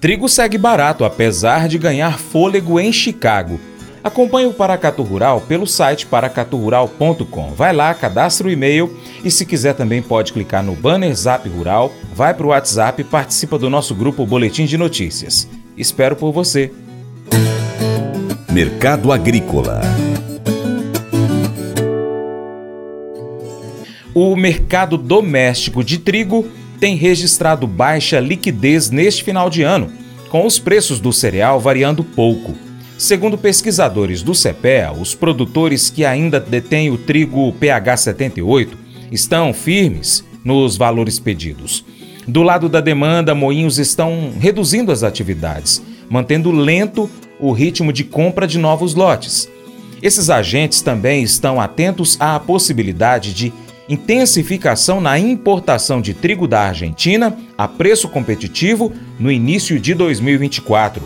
[0.00, 3.60] Trigo segue barato apesar de ganhar fôlego em Chicago.
[4.02, 7.50] Acompanhe o Paracatu Rural pelo site paracaturural.com.
[7.50, 11.92] Vai lá, cadastra o e-mail e se quiser também pode clicar no banner Zap Rural,
[12.14, 15.46] vai para o WhatsApp e participa do nosso grupo Boletim de Notícias.
[15.76, 16.72] Espero por você.
[18.50, 19.80] Mercado Agrícola
[24.14, 26.48] O mercado doméstico de trigo
[26.80, 29.92] tem registrado baixa liquidez neste final de ano,
[30.30, 32.54] com os preços do cereal variando pouco.
[32.96, 38.78] Segundo pesquisadores do CPEA, os produtores que ainda detêm o trigo PH 78
[39.12, 41.84] estão firmes nos valores pedidos.
[42.26, 48.46] Do lado da demanda, moinhos estão reduzindo as atividades, mantendo lento o ritmo de compra
[48.46, 49.48] de novos lotes.
[50.02, 53.52] Esses agentes também estão atentos à possibilidade de
[53.90, 61.02] intensificação na importação de trigo da Argentina a preço competitivo no início de 2024.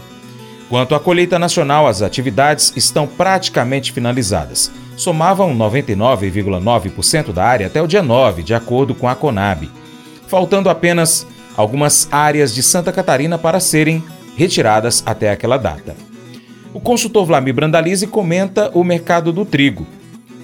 [0.69, 4.70] Quanto à colheita nacional, as atividades estão praticamente finalizadas.
[4.97, 9.70] Somavam 99,9% da área até o dia 9, de acordo com a Conab,
[10.28, 14.05] faltando apenas algumas áreas de Santa Catarina para serem
[14.36, 15.97] retiradas até aquela data.
[16.75, 19.86] O consultor Vlamir Brandalize comenta o mercado do trigo,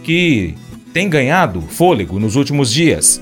[0.02, 0.54] que
[0.92, 3.20] tem ganhado fôlego nos últimos dias.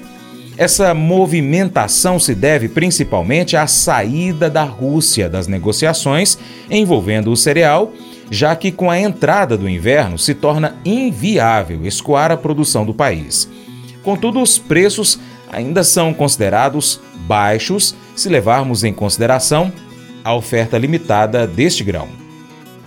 [0.56, 6.36] Essa movimentação se deve principalmente à saída da Rússia das negociações
[6.68, 7.92] envolvendo o cereal,
[8.30, 13.48] já que com a entrada do inverno se torna inviável escoar a produção do país.
[14.02, 15.18] Contudo, os preços
[15.50, 19.72] ainda são considerados baixos se levarmos em consideração
[20.24, 22.27] a oferta limitada deste grão.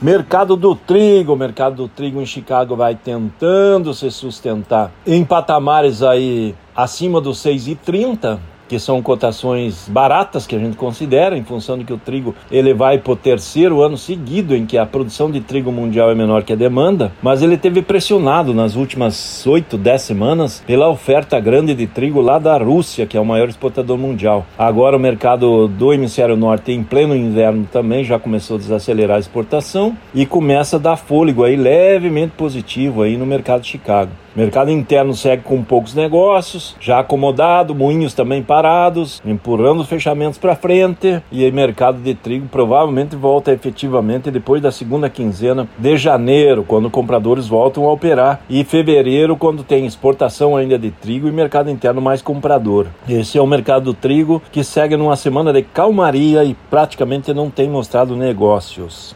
[0.02, 6.02] Mercado do trigo, o mercado do trigo em Chicago vai tentando se sustentar em patamares
[6.02, 8.40] aí acima dos 6,30
[8.72, 12.74] que são cotações baratas que a gente considera, em função de que o trigo ele
[12.74, 16.44] vai para o terceiro ano seguido em que a produção de trigo mundial é menor
[16.44, 21.74] que a demanda, mas ele teve pressionado nas últimas 8, 10 semanas pela oferta grande
[21.74, 24.46] de trigo lá da Rússia, que é o maior exportador mundial.
[24.58, 29.20] Agora o mercado do hemisfério norte em pleno inverno também já começou a desacelerar a
[29.20, 34.12] exportação e começa a dar fôlego aí levemente positivo aí no mercado de Chicago.
[34.34, 40.56] Mercado interno segue com poucos negócios, já acomodado, moinhos também parados, empurrando os fechamentos para
[40.56, 41.20] frente.
[41.32, 46.88] E aí, mercado de trigo provavelmente volta efetivamente depois da segunda quinzena de janeiro, quando
[46.88, 52.02] compradores voltam a operar, e fevereiro, quando tem exportação ainda de trigo e mercado interno
[52.02, 52.86] mais comprador.
[53.10, 57.50] Esse é o mercado do trigo que segue numa semana de calmaria e praticamente não
[57.50, 59.16] tem mostrado negócios.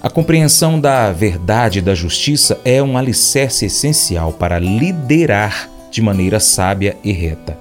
[0.02, 6.38] A compreensão da verdade e da justiça é um alicerce essencial para liderar de maneira
[6.38, 7.58] sábia e reta.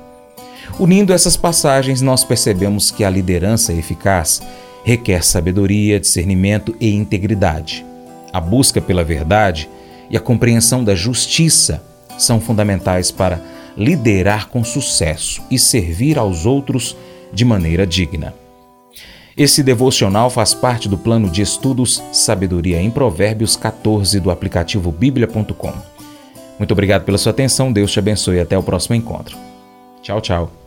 [0.79, 4.41] Unindo essas passagens, nós percebemos que a liderança eficaz
[4.83, 7.83] requer sabedoria, discernimento e integridade.
[8.31, 9.67] A busca pela verdade
[10.09, 11.81] e a compreensão da justiça
[12.17, 13.41] são fundamentais para
[13.77, 16.97] liderar com sucesso e servir aos outros
[17.31, 18.33] de maneira digna.
[19.37, 25.73] Esse devocional faz parte do plano de estudos Sabedoria em Provérbios 14 do aplicativo bíblia.com.
[26.57, 29.37] Muito obrigado pela sua atenção, Deus te abençoe e até o próximo encontro.
[30.01, 30.66] Tchau, tchau.